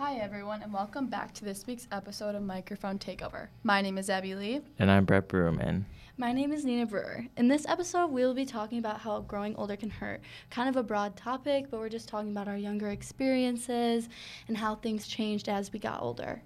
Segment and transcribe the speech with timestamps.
[0.00, 3.48] Hi, everyone, and welcome back to this week's episode of Microphone Takeover.
[3.64, 4.62] My name is Abby Lee.
[4.78, 5.84] And I'm Brett Brewerman.
[6.16, 7.26] My name is Nina Brewer.
[7.36, 10.22] In this episode, we'll be talking about how growing older can hurt.
[10.48, 14.08] Kind of a broad topic, but we're just talking about our younger experiences
[14.48, 16.40] and how things changed as we got older.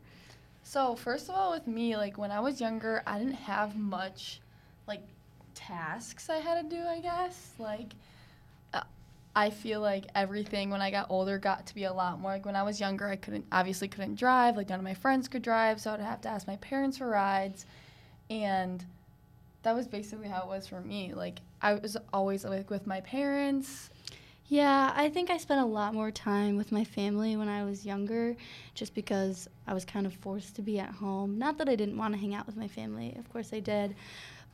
[0.64, 4.40] So, first of all, with me, like when I was younger, I didn't have much
[4.88, 5.06] like
[5.54, 7.52] tasks I had to do, I guess.
[7.60, 7.92] Like,
[9.36, 12.32] I feel like everything when I got older got to be a lot more.
[12.32, 14.56] Like when I was younger, I couldn't obviously couldn't drive.
[14.56, 17.08] Like none of my friends could drive, so I'd have to ask my parents for
[17.08, 17.66] rides,
[18.30, 18.84] and
[19.62, 21.14] that was basically how it was for me.
[21.14, 23.90] Like I was always like with my parents.
[24.46, 27.86] Yeah, I think I spent a lot more time with my family when I was
[27.86, 28.36] younger
[28.74, 31.38] just because I was kind of forced to be at home.
[31.38, 33.96] Not that I didn't want to hang out with my family, of course I did,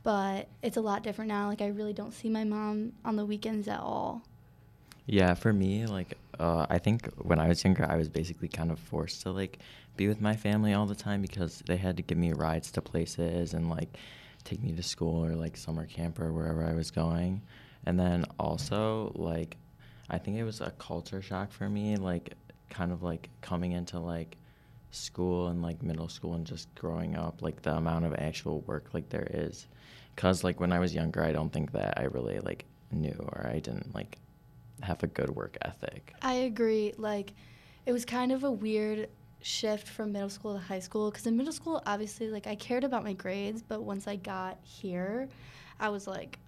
[0.01, 1.49] but it's a lot different now.
[1.49, 4.23] Like I really don't see my mom on the weekends at all.
[5.11, 8.71] Yeah, for me, like uh, I think when I was younger, I was basically kind
[8.71, 9.59] of forced to like
[9.97, 12.81] be with my family all the time because they had to give me rides to
[12.81, 13.97] places and like
[14.45, 17.41] take me to school or like summer camp or wherever I was going.
[17.85, 19.57] And then also like
[20.09, 22.33] I think it was a culture shock for me, like
[22.69, 24.37] kind of like coming into like
[24.91, 28.93] school and like middle school and just growing up, like the amount of actual work
[28.93, 29.67] like there is.
[30.15, 32.63] Cause like when I was younger, I don't think that I really like
[32.93, 34.17] knew or I didn't like
[34.83, 36.13] have a good work ethic.
[36.21, 36.93] I agree.
[36.97, 37.33] Like,
[37.85, 39.09] it was kind of a weird
[39.41, 42.83] shift from middle school to high school because in middle school, obviously, like, I cared
[42.83, 45.29] about my grades, but once I got here,
[45.79, 46.39] I was like,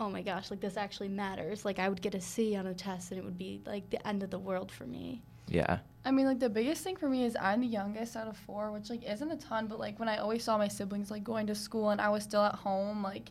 [0.00, 1.64] oh my gosh, like, this actually matters.
[1.64, 4.06] Like, I would get a C on a test and it would be like the
[4.06, 5.22] end of the world for me.
[5.48, 5.78] Yeah.
[6.04, 8.70] I mean, like the biggest thing for me is I'm the youngest out of four,
[8.72, 11.46] which like isn't a ton, but like when I always saw my siblings like going
[11.46, 13.30] to school and I was still at home, like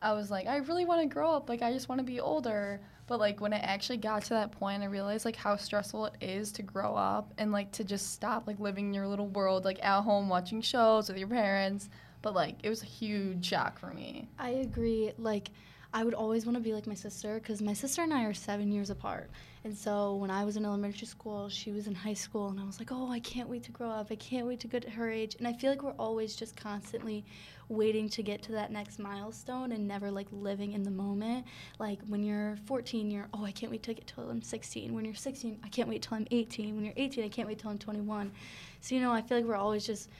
[0.00, 1.48] I was like, I really want to grow up.
[1.48, 2.80] Like I just want to be older.
[3.06, 6.14] But like when it actually got to that point, I realized like how stressful it
[6.20, 9.64] is to grow up and like to just stop like living in your little world,
[9.64, 11.88] like at home watching shows with your parents.
[12.22, 14.28] But like it was a huge shock for me.
[14.38, 15.12] I agree.
[15.18, 15.50] Like,
[15.94, 18.34] I would always want to be like my sister because my sister and I are
[18.34, 19.30] seven years apart.
[19.62, 22.64] And so when I was in elementary school, she was in high school, and I
[22.64, 24.08] was like, oh, I can't wait to grow up.
[24.10, 25.36] I can't wait to get to her age.
[25.36, 27.24] And I feel like we're always just constantly
[27.68, 31.46] waiting to get to that next milestone and never like living in the moment.
[31.78, 34.92] Like when you're 14, you're, oh, I can't wait to get till I'm 16.
[34.92, 36.74] When you're 16, I can't wait till I'm 18.
[36.74, 38.32] When you're 18, I can't wait till I'm 21.
[38.80, 40.10] So, you know, I feel like we're always just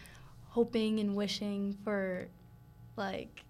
[0.51, 2.29] hoping and wishing for
[2.97, 3.44] like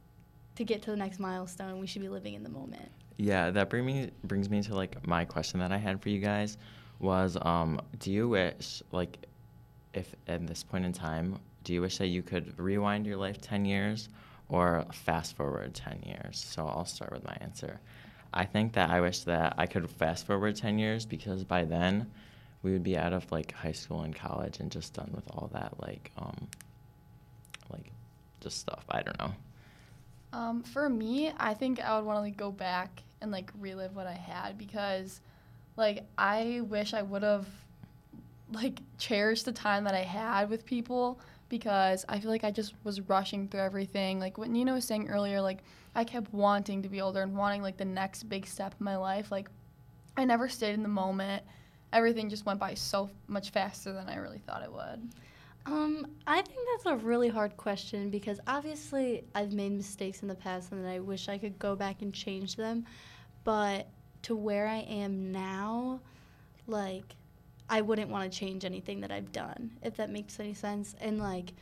[0.56, 1.78] to get to the next milestone.
[1.80, 2.90] We should be living in the moment.
[3.16, 6.20] Yeah, that bring me brings me to like my question that I had for you
[6.20, 6.58] guys
[7.00, 9.18] was um do you wish like
[9.92, 13.40] if at this point in time do you wish that you could rewind your life
[13.40, 14.08] 10 years
[14.48, 16.44] or fast forward 10 years?
[16.46, 17.80] So I'll start with my answer.
[18.34, 22.10] I think that I wish that I could fast forward 10 years because by then
[22.62, 25.48] we would be out of like high school and college and just done with all
[25.52, 26.48] that like um
[27.70, 27.92] like
[28.40, 28.84] just stuff.
[28.90, 29.32] I don't know.
[30.34, 33.94] Um, for me, I think I would want to like go back and like relive
[33.94, 35.20] what I had because,
[35.76, 37.46] like, I wish I would have
[38.52, 42.74] like cherished the time that I had with people because I feel like I just
[42.82, 44.18] was rushing through everything.
[44.18, 45.60] Like what Nina was saying earlier, like
[45.94, 48.96] I kept wanting to be older and wanting like the next big step in my
[48.96, 49.30] life.
[49.30, 49.48] Like
[50.16, 51.44] I never stayed in the moment.
[51.92, 55.10] Everything just went by so much faster than I really thought it would.
[55.66, 60.34] Um, I think that's a really hard question because obviously I've made mistakes in the
[60.34, 62.84] past and I wish I could go back and change them.
[63.44, 63.88] But
[64.22, 66.00] to where I am now,
[66.66, 67.16] like,
[67.68, 70.94] I wouldn't want to change anything that I've done, if that makes any sense.
[71.00, 71.52] And, like,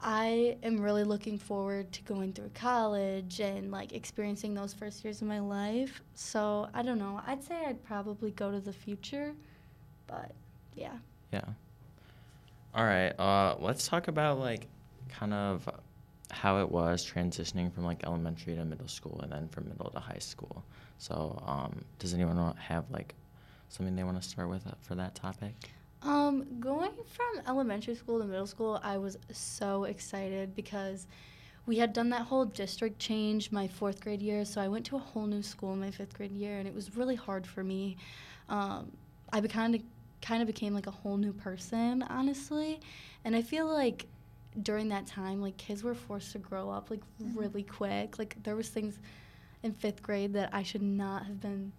[0.00, 5.22] I am really looking forward to going through college and, like, experiencing those first years
[5.22, 6.02] of my life.
[6.14, 7.20] So, I don't know.
[7.26, 9.34] I'd say I'd probably go to the future,
[10.06, 10.32] but
[10.74, 10.96] yeah.
[11.32, 11.44] Yeah.
[12.74, 13.10] All right.
[13.18, 14.66] Uh, let's talk about like
[15.08, 15.68] kind of
[16.30, 20.00] how it was transitioning from like elementary to middle school and then from middle to
[20.00, 20.64] high school.
[20.98, 23.14] So, um, does anyone have like
[23.68, 25.54] something they want to start with uh, for that topic?
[26.02, 31.06] Um, going from elementary school to middle school, I was so excited because
[31.66, 34.44] we had done that whole district change my fourth grade year.
[34.44, 36.96] So I went to a whole new school my fifth grade year, and it was
[36.96, 37.96] really hard for me.
[38.48, 38.90] Um,
[39.32, 39.82] I kind of
[40.24, 42.80] kind of became like a whole new person, honestly,
[43.24, 44.06] and I feel like
[44.62, 47.38] during that time, like kids were forced to grow up like mm-hmm.
[47.38, 48.18] really quick.
[48.18, 48.98] Like there was things
[49.62, 51.72] in fifth grade that I should not have been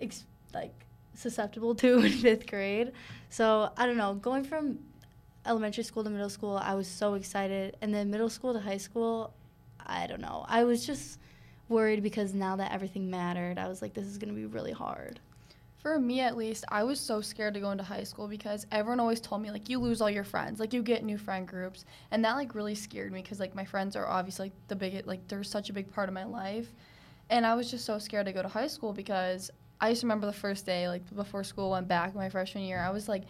[0.00, 0.74] ex- like
[1.14, 2.92] susceptible to in fifth grade.
[3.30, 4.14] So I don't know.
[4.14, 4.78] Going from
[5.46, 8.78] elementary school to middle school, I was so excited, and then middle school to high
[8.78, 9.32] school,
[9.84, 10.44] I don't know.
[10.48, 11.18] I was just
[11.68, 15.20] worried because now that everything mattered, I was like, this is gonna be really hard.
[15.84, 19.00] For me, at least, I was so scared to go into high school because everyone
[19.00, 21.84] always told me like you lose all your friends, like you get new friend groups,
[22.10, 25.06] and that like really scared me because like my friends are obviously like the big
[25.06, 26.72] like they're such a big part of my life,
[27.28, 30.24] and I was just so scared to go to high school because I just remember
[30.26, 33.24] the first day like before school went back my freshman year, I was like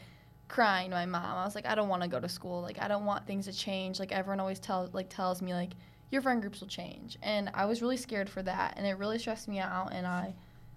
[0.47, 1.37] crying to my mom.
[1.37, 2.63] I was like, I don't want to go to school.
[2.63, 3.99] Like I don't want things to change.
[3.99, 5.73] Like everyone always tells like tells me like
[6.13, 9.19] your friend groups will change, and I was really scared for that, and it really
[9.19, 10.37] stressed me out, and I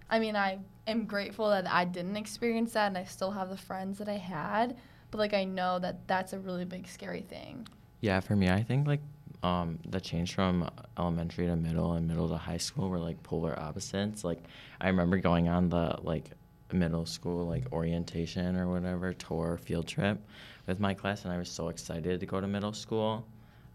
[0.09, 3.57] I mean, I am grateful that I didn't experience that and I still have the
[3.57, 4.77] friends that I had.
[5.12, 7.68] But like, I know that that's a really big, scary thing.
[8.01, 9.01] Yeah, for me, I think like
[9.44, 13.57] um, the change from elementary to middle and middle to high school were like polar
[13.57, 14.24] opposites.
[14.24, 14.44] Like,
[14.81, 16.31] I remember going on the like
[16.74, 20.19] middle school like orientation or whatever tour field trip
[20.68, 23.25] with my class, and I was so excited to go to middle school.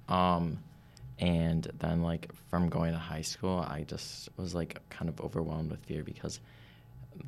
[0.09, 0.59] Um,
[1.23, 5.71] and then like from going to high school i just was like kind of overwhelmed
[5.71, 6.41] with fear because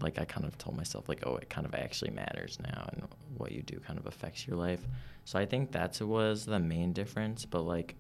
[0.03, 3.07] like i kind of told myself like oh it kind of actually matters now and
[3.39, 4.81] what you do kind of affects your life.
[5.25, 7.95] So i think that was the main difference but like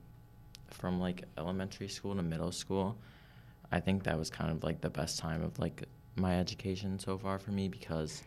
[0.69, 2.99] from like elementary school to middle school
[3.70, 5.85] i think that was kind of like the best time of like
[6.17, 8.23] my education so far for me because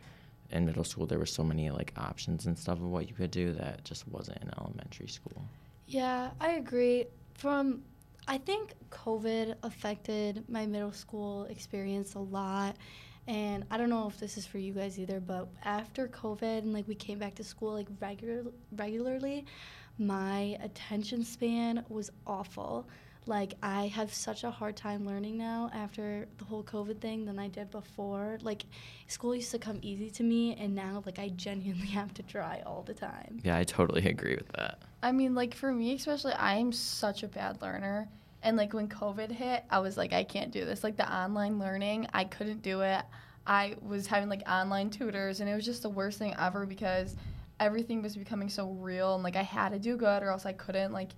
[0.52, 3.32] in middle school there were so many like options and stuff of what you could
[3.32, 5.44] do that just wasn't in elementary school.
[5.88, 7.06] Yeah i agree
[7.38, 7.84] from
[8.28, 12.76] I think COVID affected my middle school experience a lot.
[13.28, 16.74] And I don't know if this is for you guys either, but after COVID and
[16.74, 18.44] like we came back to school like regular
[18.76, 19.46] regularly,
[19.98, 22.88] my attention span was awful.
[23.28, 27.38] Like I have such a hard time learning now after the whole COVID thing than
[27.40, 28.38] I did before.
[28.42, 28.66] Like
[29.08, 32.62] school used to come easy to me and now like I genuinely have to try
[32.66, 33.40] all the time.
[33.44, 34.80] Yeah, I totally agree with that.
[35.04, 38.10] I mean, like for me especially, I'm such a bad learner.
[38.44, 40.84] And like when COVID hit, I was like, I can't do this.
[40.84, 43.04] Like the online learning, I couldn't do it.
[43.46, 47.16] I was having like online tutors, and it was just the worst thing ever because
[47.60, 50.54] everything was becoming so real, and like I had to do good or else I
[50.54, 50.92] couldn't.
[50.92, 51.12] Like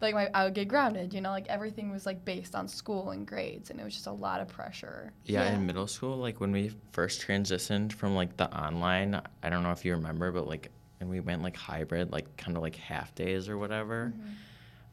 [0.00, 3.10] like my I would get grounded, you know, like everything was like based on school
[3.10, 5.12] and grades and it was just a lot of pressure.
[5.24, 9.50] Yeah, yeah, in middle school, like when we first transitioned from like the online, I
[9.50, 10.70] don't know if you remember, but like
[11.00, 14.12] and we went like hybrid, like kind of like half days or whatever.
[14.14, 14.30] Mm-hmm.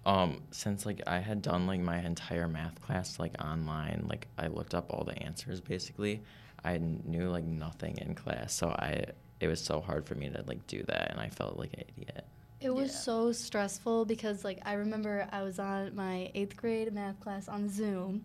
[0.06, 4.48] Um, since like I had done like my entire math class like online, like I
[4.48, 6.22] looked up all the answers basically.
[6.64, 9.06] I knew like nothing in class, so I
[9.42, 11.84] it was so hard for me to like do that and I felt like an
[11.98, 12.26] idiot.
[12.63, 13.00] It was yeah.
[13.00, 17.68] so stressful because like I remember I was on my eighth grade math class on
[17.69, 18.24] Zoom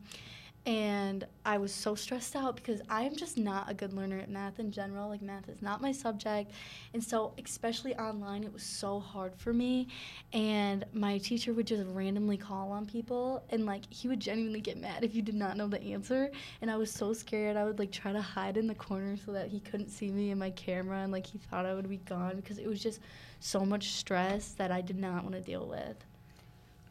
[0.66, 4.28] and I was so stressed out because I am just not a good learner at
[4.28, 5.08] math in general.
[5.08, 6.50] Like math is not my subject,
[6.93, 9.88] and so especially online, it was so hard for me.
[10.32, 14.76] And my teacher would just randomly call on people, and like he would genuinely get
[14.76, 16.31] mad if you did not know the answer.
[16.60, 17.56] And I was so scared.
[17.56, 20.31] I would like try to hide in the corner so that he couldn't see me
[20.31, 23.00] in my camera, and like he thought I would be gone because it was just
[23.40, 25.96] so much stress that I did not want to deal with.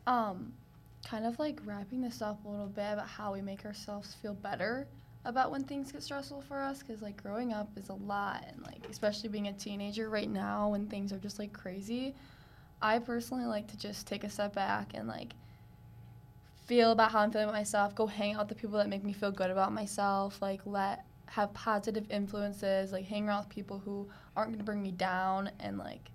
[0.07, 0.53] Um,
[1.05, 4.33] kind of like wrapping this up a little bit about how we make ourselves feel
[4.33, 4.88] better
[5.25, 8.61] about when things get stressful for us because like growing up is a lot and
[8.63, 12.15] like especially being a teenager right now when things are just like crazy
[12.81, 15.33] i personally like to just take a step back and like
[16.65, 19.03] feel about how i'm feeling about myself go hang out with the people that make
[19.03, 23.79] me feel good about myself like let have positive influences like hang around with people
[23.79, 26.09] who aren't going to bring me down and like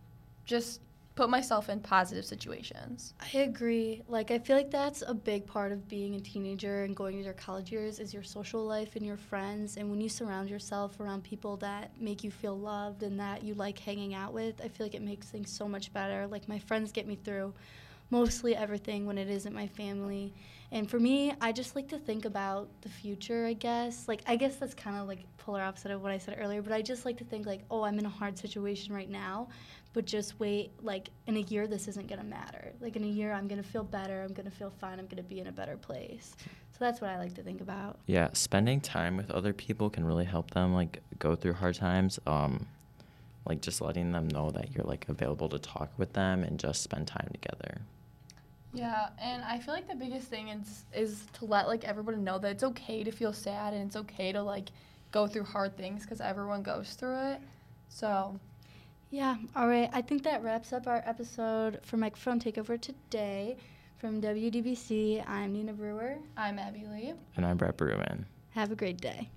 [0.46, 0.80] just
[1.14, 3.14] put myself in positive situations.
[3.20, 4.02] I agree.
[4.08, 7.24] Like I feel like that's a big part of being a teenager and going into
[7.24, 10.98] your college years is your social life and your friends and when you surround yourself
[11.00, 14.68] around people that make you feel loved and that you like hanging out with, I
[14.68, 16.26] feel like it makes things so much better.
[16.26, 17.52] Like my friends get me through
[18.12, 20.34] mostly everything when it isn't my family.
[20.70, 24.08] And for me, I just like to think about the future, I guess.
[24.08, 26.72] Like I guess that's kind of like polar opposite of what I said earlier, but
[26.72, 29.48] I just like to think like, "Oh, I'm in a hard situation right now."
[29.92, 32.72] But just wait like in a year this isn't going to matter.
[32.80, 35.06] Like in a year i'm going to feel better i'm going to feel fine i'm
[35.06, 36.34] going to be in a better place.
[36.72, 37.98] So that's what i like to think about.
[38.06, 42.18] Yeah spending time with other people can really help them like go through hard times
[42.26, 42.66] um
[43.44, 46.82] like just letting them know that you're like available to talk with them and just
[46.82, 47.80] spend time together.
[48.74, 52.38] Yeah and i feel like the biggest thing is is to let like everybody know
[52.38, 54.70] that it's okay to feel sad and it's okay to like
[55.12, 57.40] go through hard things because everyone goes through it.
[57.88, 58.40] So
[59.12, 59.90] yeah, all right.
[59.92, 63.58] I think that wraps up our episode for Microphone Takeover today.
[63.98, 66.16] From WDBC, I'm Nina Brewer.
[66.36, 67.12] I'm Abby Lee.
[67.36, 68.24] And I'm Brett Bruin.
[68.50, 69.28] Have a great day.